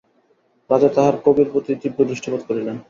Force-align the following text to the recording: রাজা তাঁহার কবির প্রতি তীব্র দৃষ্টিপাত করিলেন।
রাজা 0.69 0.89
তাঁহার 0.95 1.15
কবির 1.25 1.47
প্রতি 1.53 1.71
তীব্র 1.81 1.99
দৃষ্টিপাত 2.09 2.41
করিলেন। 2.47 2.77